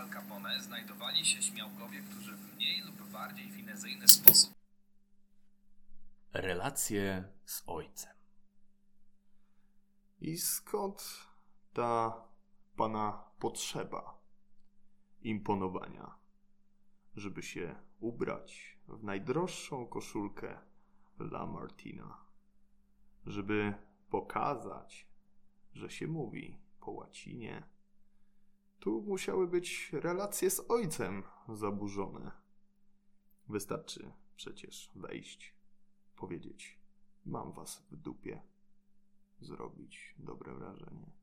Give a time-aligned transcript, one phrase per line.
[0.00, 4.54] Al Capone znajdowali się śmiałkowie, którzy w mniej lub bardziej finezyjny sposób
[6.32, 8.12] Relacje z ojcem.
[10.20, 11.26] I skąd
[11.72, 12.24] ta
[12.76, 14.18] pana potrzeba
[15.22, 16.14] imponowania,
[17.16, 20.58] żeby się ubrać w najdroższą koszulkę
[21.18, 22.24] La Martina,
[23.26, 23.74] żeby
[24.10, 25.06] pokazać,
[25.72, 27.62] że się mówi po łacinie.
[28.80, 32.30] Tu musiały być relacje z ojcem zaburzone.
[33.48, 35.54] Wystarczy przecież wejść,
[36.16, 36.78] powiedzieć:
[37.26, 38.42] Mam was w dupie,
[39.40, 41.19] zrobić dobre wrażenie.